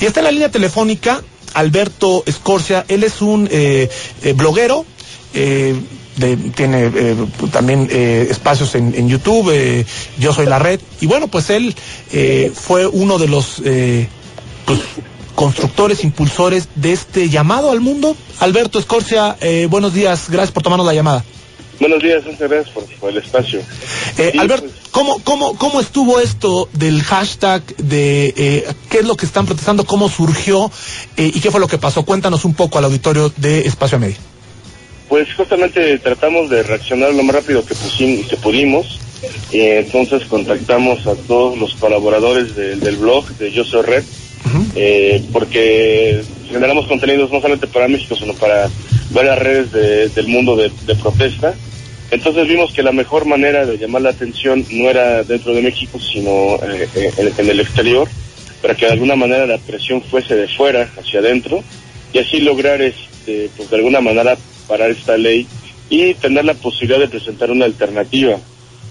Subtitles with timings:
[0.00, 1.22] Y está en la línea telefónica
[1.54, 3.88] Alberto Escorcia, él es un eh,
[4.22, 4.86] eh, bloguero,
[5.34, 5.74] eh,
[6.16, 7.16] de- tiene eh,
[7.50, 9.84] también eh, espacios en, en YouTube, eh,
[10.18, 11.74] Yo Soy la Red, y bueno, pues él
[12.54, 13.60] fue uno de los
[14.64, 14.78] pues,
[15.34, 18.16] constructores, impulsores de este llamado al mundo.
[18.38, 19.36] Alberto Escorcia,
[19.68, 21.24] buenos días, gracias por tomarnos la llamada.
[21.80, 23.60] Buenos días, muchas gracias por, por el espacio.
[24.16, 24.79] Sí, Alberto, pues.
[24.90, 29.84] ¿Cómo, cómo, ¿cómo estuvo esto del hashtag, de eh, qué es lo que están protestando,
[29.84, 30.70] cómo surgió
[31.16, 32.04] eh, y qué fue lo que pasó?
[32.04, 34.16] Cuéntanos un poco al auditorio de Espacio Media.
[35.08, 39.00] Pues justamente tratamos de reaccionar lo más rápido que, pusim- que pudimos.
[39.52, 44.04] Y entonces contactamos a todos los colaboradores de- del blog de Yo Soy Red,
[44.76, 48.70] eh, porque generamos contenidos no solamente para México, sino para
[49.10, 51.54] varias redes de- del mundo de, de protesta.
[52.10, 56.00] Entonces vimos que la mejor manera de llamar la atención no era dentro de México,
[56.00, 58.08] sino eh, eh, en, el exterior,
[58.60, 61.62] para que de alguna manera la presión fuese de fuera hacia adentro
[62.12, 64.36] y así lograr, este, pues de alguna manera
[64.66, 65.46] parar esta ley
[65.88, 68.38] y tener la posibilidad de presentar una alternativa.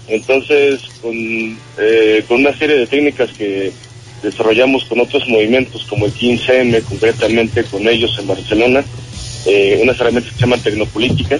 [0.08, 1.14] Entonces, con,
[1.78, 3.72] eh, con una serie de técnicas que
[4.22, 8.84] desarrollamos con otros movimientos, como el 15M, concretamente con ellos en Barcelona,
[9.46, 11.38] eh, unas herramientas que se llaman tecnopolítica.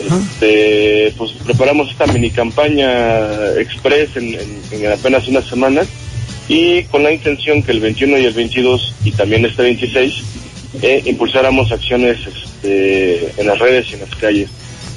[0.00, 5.86] Este, pues preparamos esta mini campaña express en, en- en apenas unas semanas
[6.48, 10.14] y con la intención que el 21 y el 22 y también este 26
[10.82, 14.48] eh, impulsáramos acciones este, en las redes y en las calles.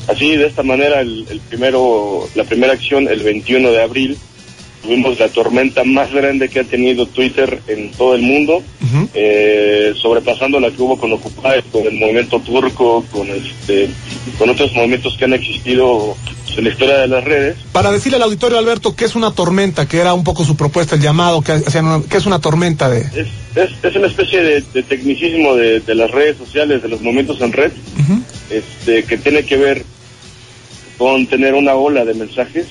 [0.08, 4.18] Así, de esta manera, el, el primero, la primera acción, el 21 de abril,
[4.84, 8.62] tuvimos la tormenta más grande que ha tenido Twitter en todo el mundo,
[9.14, 13.90] eh, sobrepasando la que hubo con Occupy, con el movimiento turco, con este,
[14.38, 16.16] con otros movimientos que han existido
[16.58, 17.56] en la historia de las redes.
[17.72, 20.96] Para decirle al auditorio, Alberto, que es una tormenta, que era un poco su propuesta,
[20.96, 23.00] el llamado, que, hacían una- que es una tormenta de...
[23.02, 27.02] Es, es, es una especie de, de tecnicismo de, de las redes sociales, de los
[27.02, 28.22] movimientos en red, Ujú.
[28.52, 29.84] este, que tiene que ver
[30.98, 32.68] con tener una ola de mensajes,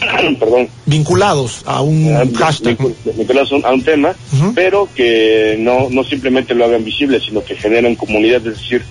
[0.38, 2.76] perdón, vinculados a un ah, hashtag.
[3.16, 4.14] vinculados a un- tema,
[4.54, 8.82] pero que no, no simplemente lo hagan visible, sino que generan comunidad, es decir,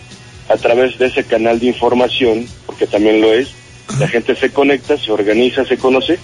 [0.49, 3.49] a través de ese canal de información, porque también lo es,
[3.99, 6.17] la gente se conecta, se organiza, se conoce,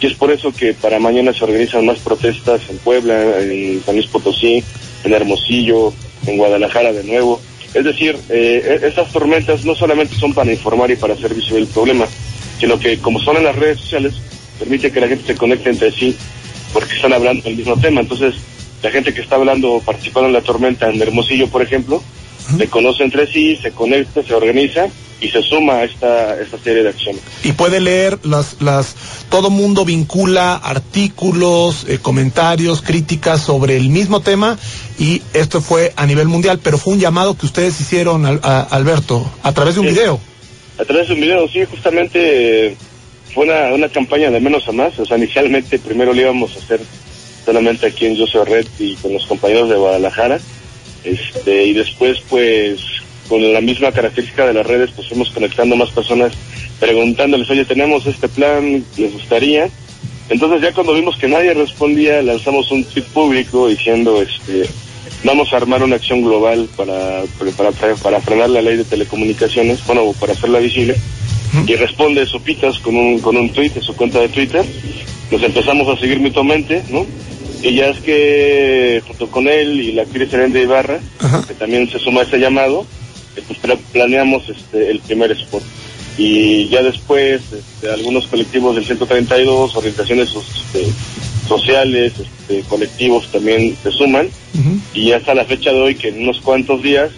[0.00, 3.96] y es por eso que para mañana se organizan más protestas en Puebla, en San
[3.96, 4.62] Luis Potosí,
[5.04, 5.92] en Hermosillo,
[6.26, 7.40] en Guadalajara de nuevo.
[7.74, 11.60] Es decir, eh, e- estas tormentas no solamente son para informar y para hacer visible
[11.60, 12.06] el problema,
[12.60, 14.14] sino que como son en las redes sociales,
[14.58, 16.16] permite que la gente se conecte entre sí
[16.72, 18.00] porque están hablando del mismo tema.
[18.00, 18.34] Entonces,
[18.82, 22.02] la gente que está hablando, participando en la tormenta en Hermosillo, por ejemplo,
[22.56, 24.86] se conoce entre sí, se conecta, se organiza
[25.20, 27.20] y se suma a esta, esta serie de acciones.
[27.42, 28.94] y puede leer las las
[29.28, 34.56] todo mundo vincula artículos eh, comentarios críticas sobre el mismo tema
[34.98, 39.28] y esto fue a nivel mundial pero fue un llamado que ustedes hicieron a, Alberto
[39.42, 39.92] a través de un Sí.
[39.94, 40.20] video
[40.78, 42.76] A través de un video, sí, justamente
[43.34, 44.98] fue una, una campaña de menos a más.
[44.98, 46.80] O sea, inicialmente primero lo íbamos a hacer
[47.44, 50.38] solamente aquí en Soy Red y con los compañeros de Guadalajara.
[51.04, 52.80] Este, y después, pues,
[53.28, 56.32] con la misma característica de las redes, pues fuimos conectando más personas,
[56.80, 59.68] preguntándoles, oye, tenemos este plan, ¿les gustaría?
[60.28, 64.68] Entonces ya cuando vimos que nadie respondía, lanzamos un tweet público diciendo, este,
[65.24, 67.22] vamos a armar una acción global para,
[67.56, 70.96] para, para frenar la ley de telecomunicaciones, bueno, para hacerla visible.
[71.66, 74.64] Y responde Sopitas con un, con un tweet en su cuenta de Twitter.
[75.30, 77.06] Nos empezamos a seguir mutuamente, ¿no?
[77.62, 81.44] Y ya es que junto con él y la actriz Erenda Ibarra, Ajá.
[81.46, 82.86] que también se suma a ese llamado,
[83.36, 85.62] eh, pues pla- planeamos este, el primer spot.
[86.16, 90.84] Y ya después, este, algunos colectivos del 132, orientaciones este,
[91.48, 94.26] sociales, este, colectivos también se suman.
[94.26, 94.78] Ujú.
[94.94, 97.10] Y hasta la fecha de hoy, que en unos cuantos días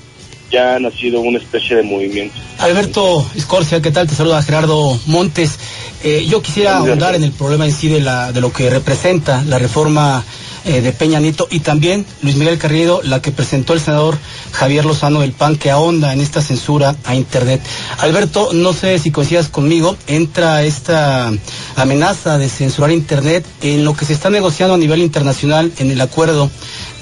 [0.51, 2.35] ya ha nacido una especie de movimiento.
[2.59, 4.09] Alberto Escorcia, ¿qué tal?
[4.09, 5.59] Te saluda Gerardo Montes.
[6.03, 9.43] Eh, yo quisiera ahondar en el problema en sí de, la, de lo que representa
[9.45, 10.25] la reforma
[10.65, 14.19] eh, de Peña Nieto y también Luis Miguel Carrido, la que presentó el senador
[14.53, 17.61] Javier Lozano del PAN, que ahonda en esta censura a Internet.
[17.99, 21.33] Alberto, no sé si coincidas conmigo, entra esta
[21.77, 26.01] amenaza de censurar Internet en lo que se está negociando a nivel internacional en el
[26.01, 26.51] acuerdo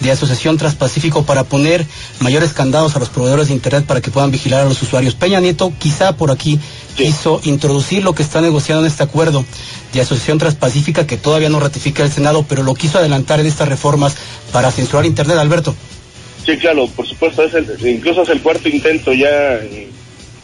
[0.00, 1.87] de Asociación Transpacífico para poner
[2.21, 5.15] mayores candados a los proveedores de Internet para que puedan vigilar a los usuarios.
[5.15, 6.61] Peña Nieto quizá por aquí
[6.99, 7.05] Sí.
[7.05, 9.44] quiso introducir lo que está negociando en este acuerdo
[9.93, 14.17] de Asociación Transpacífica que todavía no ratifica el Senado, pero lo quiso adelantar estas reformas
[14.53, 15.75] para censurar Internet, Alberto.
[16.45, 19.89] Sí, claro, por supuesto, es el- incluso es el cuarto intento ya eh,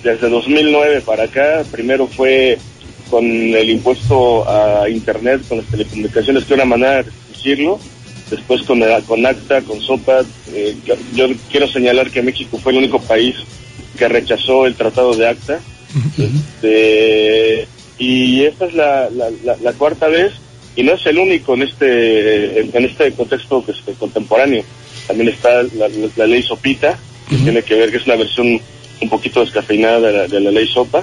[0.02, 1.64] desde 2009 para acá.
[1.70, 2.58] Primero fue
[3.10, 7.78] con el impuesto a Internet, con las telecomunicaciones, que era una manera de restringirlo.
[8.30, 10.22] después con, con ACTA, con SOPA.
[10.52, 10.74] Eh,
[11.14, 13.36] yo quiero señalar que México fue el único país
[13.98, 15.60] que rechazó el tratado de ACTA.
[16.18, 17.68] Este,
[17.98, 19.08] y esta es la,
[19.62, 20.32] la, cuarta vez
[20.76, 24.64] y no es el único en este en, este contexto pues, contemporáneo.
[25.06, 25.62] También está
[26.16, 26.98] la, ley Sopita,
[27.28, 28.60] que tiene que ver, que es una versión
[29.00, 31.02] un poquito descafeinada de la, ley Sopa.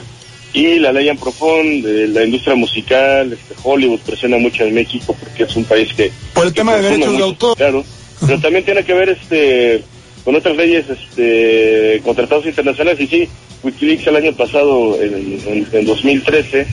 [0.54, 5.44] Y la ley Amprofón, de la industria musical, este, Hollywood presiona mucho en México porque
[5.44, 6.12] es un país que...
[6.34, 7.56] Por el tema de derechos de autor.
[7.56, 7.86] Claro,
[8.20, 9.84] pero también tiene que ver este
[10.24, 13.00] con otras leyes, este, con tratados internacionales.
[13.00, 13.30] Y sí,
[13.64, 16.68] Wikileaks el año pasado, en, en, 2013,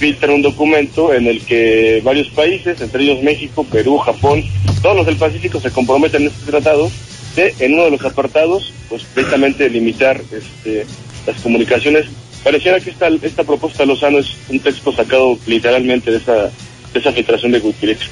[0.00, 4.42] filtra un documento en el que varios países, entre ellos México, Perú, Japón,
[4.82, 6.90] todos los del Pacífico se comprometen en este tratado
[7.36, 10.86] de, en uno de los apartados, pues precisamente limitar este,
[11.26, 12.06] las comunicaciones.
[12.42, 16.50] Pareciera que esta, esta propuesta de Lozano es un texto sacado literalmente de esa
[16.92, 18.08] esa filtración de Wikileaks.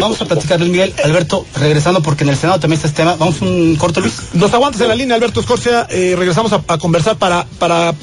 [0.00, 0.92] vamos a platicar, Luis Miguel.
[1.04, 3.14] Alberto, regresando, porque en el Senado también está este tema.
[3.14, 4.14] Vamos un corto, Luis.
[4.32, 5.86] Nos aguantes en la línea, Alberto Escorcia.
[5.88, 7.94] Eh, regresamos a, a, conversar para, para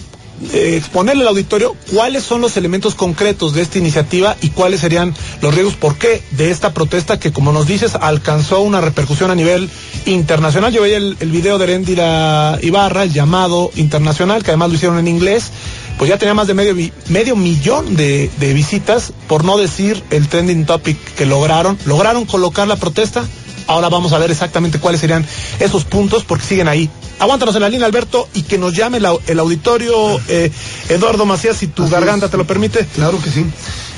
[0.54, 5.14] eh, exponerle al auditorio cuáles son los elementos concretos de esta iniciativa y cuáles serían
[5.42, 9.36] los riesgos, por qué de esta protesta que, como nos dices, alcanzó una repercusión a
[9.36, 9.70] nivel
[10.06, 10.74] internacional.
[10.74, 15.08] Yo veía el, video de Rendira Ibarra, el llamado internacional, que además lo hicieron en
[15.08, 15.52] inglés,
[15.98, 16.76] pues ya tenía más de medio,
[17.10, 21.78] medio millón de, de visitas, por no decir el trending topic que lograron.
[21.86, 23.26] Lograron colocar la protesta
[23.68, 25.24] Ahora vamos a ver exactamente cuáles serían
[25.60, 26.90] esos puntos porque siguen ahí.
[27.20, 30.52] Aguántanos en la línea, Alberto, y que nos llame el auditorio eh,
[30.90, 32.86] Eduardo Macías, si tu garganta te lo permite.
[32.96, 33.46] Claro que sí.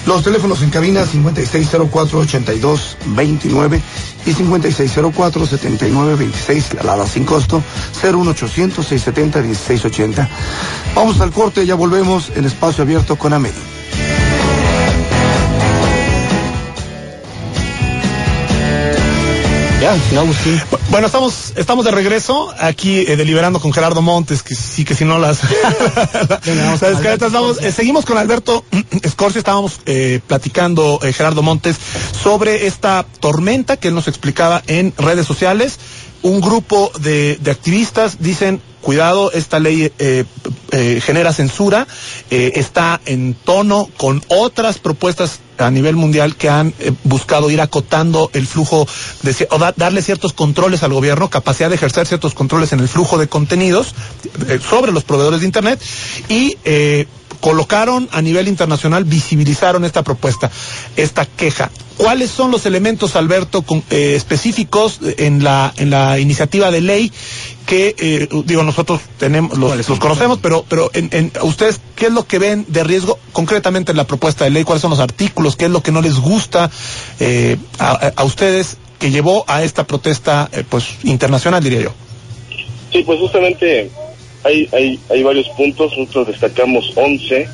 [0.06, 3.82] Los teléfonos en cabina 5604-8229
[4.28, 7.64] y 5604-7926, la alada sin costo,
[8.04, 10.28] 01800-670-1680.
[10.94, 13.58] Vamos al corte, ya volvemos en espacio abierto con América.
[20.90, 25.06] Bueno, estamos, estamos de regreso aquí eh, deliberando con Gerardo Montes, que sí que si
[25.06, 25.40] no las,
[27.62, 28.66] eh, seguimos con Alberto
[29.04, 31.78] Escorcia, estábamos eh, platicando Gerardo Montes
[32.22, 35.80] sobre esta tormenta que él nos explicaba en redes sociales.
[36.24, 39.92] Un grupo de, de activistas dicen cuidado, esta ley
[41.02, 41.88] genera censura,
[42.30, 46.74] está en tono con otras propuestas a nivel mundial que han
[47.04, 48.88] buscado ir acotando el flujo
[49.24, 53.18] de, o darle ciertos controles al gobierno, capacidad de ejercer ciertos controles en el flujo
[53.18, 53.94] de contenidos
[54.70, 55.82] sobre los proveedores de Internet
[56.30, 56.58] y
[57.46, 60.50] colocaron a nivel internacional, visibilizaron esta propuesta,
[60.96, 61.70] esta queja.
[61.96, 67.12] ¿Cuáles son los elementos, Alberto, eh, específicos en la, en la iniciativa de ley
[67.68, 72.40] que, eh, digo, nosotros tenemos, los, conocemos, pero, pero en, ustedes, ¿qué es lo que
[72.40, 74.64] ven de riesgo concretamente en la propuesta de ley?
[74.64, 75.56] ¿Cuáles son los artículos?
[75.56, 76.72] ¿Qué es lo que no les gusta
[77.20, 81.94] eh, a, ustedes que llevó a esta protesta, pues, internacional, diría yo?
[82.92, 83.92] Sí, pues justamente
[84.46, 87.48] hay, hay, hay varios puntos, nosotros destacamos 11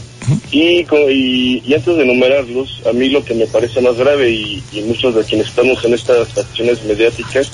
[0.51, 5.15] y, y, antes de enumerarlos, a mí lo que me parece más grave y, muchos
[5.15, 7.51] de quienes estamos en estas acciones mediáticas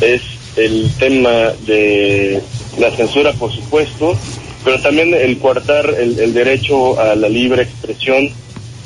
[0.00, 0.22] es
[0.56, 2.40] el tema de
[2.78, 4.16] la censura, por supuesto,
[4.64, 8.30] pero también el coartar el, el derecho a la libre expresión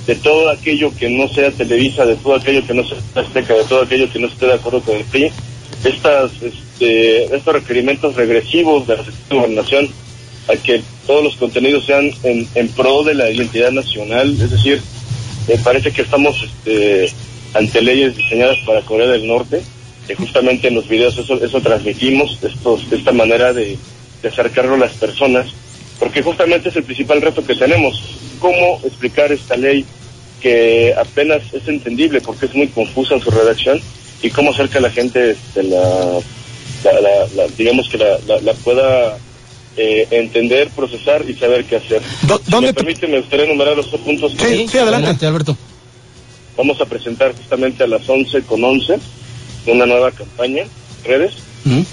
[0.06, 3.64] de todo aquello que no sea Televisa, de todo aquello que no sea Azteca, de
[3.64, 5.32] todo aquello que no esté de acuerdo con el PRI,
[5.84, 9.88] estas, este, estos requerimientos regresivos de la Gobernación
[10.48, 14.80] a que todos los contenidos sean en, en pro de la identidad nacional, es decir,
[15.48, 17.12] me parece que estamos este,
[17.54, 19.62] ante leyes diseñadas para Corea del Norte,
[20.06, 23.78] que justamente en los videos eso, eso transmitimos, estos, esta manera de,
[24.22, 25.46] de acercarlo a las personas,
[25.98, 28.02] porque justamente es el principal reto que tenemos,
[28.38, 29.84] cómo explicar esta ley
[30.40, 33.80] que apenas es entendible porque es muy confusa en su redacción
[34.24, 36.18] y cómo hacer que la gente este, la,
[36.82, 39.18] la, digamos que la, la, pueda
[39.76, 42.00] eh, entender, procesar y saber qué hacer.
[42.02, 44.32] si me permite, me gustaría enumerar los dos puntos.
[44.38, 45.56] Sí, sí, adelante, Alberto.
[46.56, 48.98] Vamos a presentar justamente a las 11 con 11
[49.66, 50.64] una nueva campaña,
[51.04, 51.34] redes.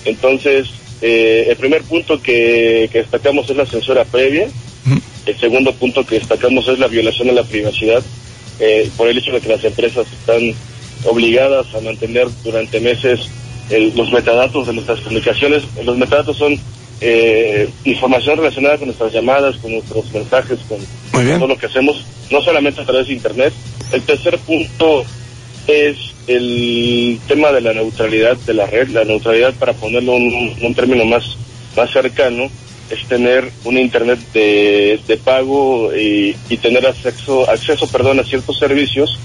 [0.06, 0.70] Entonces,
[1.02, 4.48] eh, el primer punto que, que, destacamos es la censura previa.
[5.26, 8.02] El segundo punto que destacamos es la violación a la privacidad
[8.60, 10.54] eh, por el hecho de que las empresas están
[11.06, 13.30] obligadas a mantener durante meses
[13.96, 15.64] los metadatos de nuestras comunicaciones.
[15.84, 16.60] Los metadatos son
[17.00, 20.80] eh, información relacionada con nuestras llamadas, con nuestros mensajes, con
[21.12, 23.54] todo lo que hacemos, no solamente a través de Internet.
[23.92, 25.04] El tercer punto
[25.68, 28.90] es el tema de la neutralidad de la red.
[28.90, 31.38] La neutralidad, para ponerlo un, un término más,
[31.76, 32.50] más cercano,
[32.90, 38.60] es tener un Internet de, de pago y, y tener acceso, acceso perdón, a ciertos
[38.60, 39.18] servicios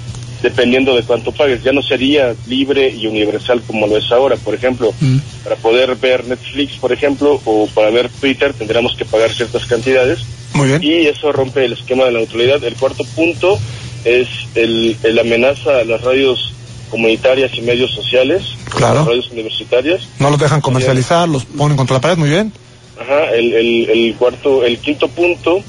[0.42, 1.62] dependiendo de cuánto pagues.
[1.62, 4.36] Ya no sería libre y universal como lo es ahora.
[4.36, 5.18] Por ejemplo, Mm.
[5.44, 10.20] para poder ver Netflix, por ejemplo, o para ver Twitter, tendríamos que pagar ciertas cantidades
[10.54, 10.82] Muy bien.
[10.82, 12.62] y eso rompe el esquema de la neutralidad.
[12.64, 13.58] El cuarto punto
[14.04, 16.52] es el, el amenaza a las radios
[16.90, 18.42] comunitarias y medios sociales,
[18.74, 18.96] Claro.
[19.00, 20.02] las radios universitarias.
[20.20, 22.52] No los dejan comercializar, los ponen contra la pared, muy bien.
[23.00, 25.62] Ajá, el, el, el cuarto, el quinto punto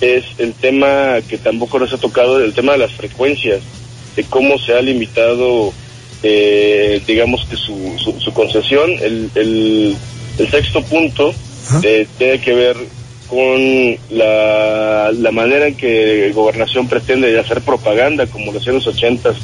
[0.00, 3.60] es el tema que tampoco nos ha tocado, el tema de las frecuencias,
[4.16, 5.72] de cómo se ha limitado,
[6.22, 8.90] eh, digamos que su, su, su concesión.
[9.00, 9.96] El, el,
[10.38, 11.34] el sexto punto
[11.82, 12.76] eh, tiene que ver
[13.28, 18.86] con la, la manera en que Gobernación pretende hacer propaganda, como lo hacía en los
[18.86, 19.36] ochentas,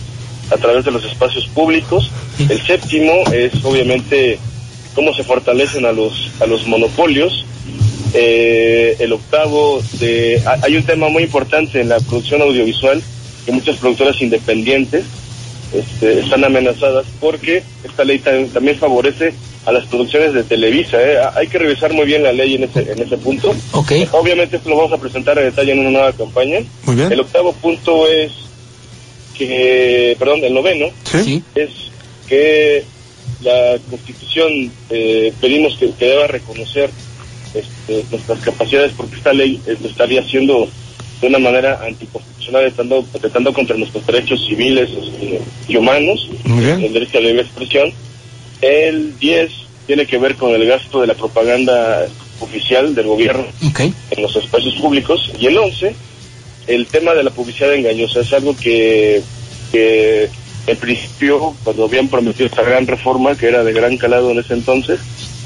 [0.50, 2.10] a través de los espacios públicos.
[2.48, 4.38] El séptimo es obviamente
[4.94, 7.44] cómo se fortalecen a los a los monopolios.
[8.14, 13.02] Eh, el octavo de ha- hay un tema muy importante en la producción audiovisual
[13.48, 15.06] que muchas productoras independientes
[15.72, 19.32] este, están amenazadas porque esta ley ta- también favorece
[19.64, 21.00] a las producciones de Televisa.
[21.00, 21.16] ¿eh?
[21.16, 23.54] Ha- Hay que revisar muy bien la ley en ese en ese punto.
[23.72, 23.92] Ok.
[24.12, 26.58] Obviamente esto lo vamos a presentar a detalle en una nueva campaña.
[26.84, 27.10] Muy bien.
[27.10, 28.32] El octavo punto es
[29.36, 31.42] que, perdón, el noveno Sí.
[31.54, 31.70] Es
[32.28, 32.84] que
[33.42, 36.90] la Constitución eh, pedimos que, que deba reconocer
[37.54, 40.68] este, nuestras capacidades porque esta ley eh, lo estaría haciendo
[41.20, 47.18] de una manera anticonstitucional, atentando, atentando contra nuestros derechos civiles este, y humanos, el derecho
[47.18, 47.92] a la libre expresión.
[48.60, 49.50] El 10
[49.86, 52.06] tiene que ver con el gasto de la propaganda
[52.40, 53.80] oficial del gobierno Ok.
[53.80, 55.32] en los espacios públicos.
[55.38, 55.94] Y el 11,
[56.66, 59.22] el tema de la publicidad engañosa es algo que,
[59.72, 60.28] que
[60.66, 64.54] en principio, cuando habían prometido esta gran reforma, que era de gran calado en ese
[64.54, 65.00] entonces,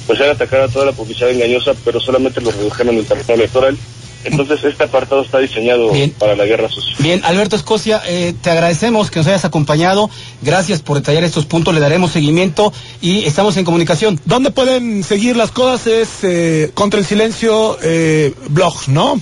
[0.06, 3.34] pues era atacar a toda la publicidad engañosa, pero solamente lo redujeron en el terreno
[3.34, 3.76] electoral.
[4.24, 6.10] Entonces, este apartado está diseñado Bien.
[6.12, 6.94] para la guerra social.
[6.98, 10.08] Bien, Alberto Escocia, eh, te agradecemos que nos hayas acompañado.
[10.42, 11.74] Gracias por detallar estos puntos.
[11.74, 14.20] Le daremos seguimiento y estamos en comunicación.
[14.24, 15.86] ¿Dónde pueden seguir las cosas?
[15.86, 19.20] Es eh, Contra el Silencio eh, blog, ¿no?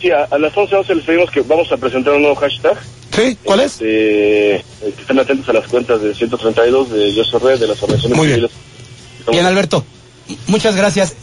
[0.00, 2.76] Sí, a, a las 11.11 les pedimos que vamos a presentar un nuevo hashtag.
[3.14, 3.36] ¿Sí?
[3.44, 3.72] ¿Cuál es?
[3.72, 7.66] Este, eh, que estén atentos a las cuentas de 132 de Yo Soy Red, de
[7.66, 8.38] las organizaciones Muy bien.
[8.40, 8.56] civiles.
[9.30, 9.84] Bien, Alberto.
[10.46, 11.14] Muchas gracias.